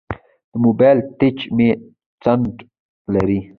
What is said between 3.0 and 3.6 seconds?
لري.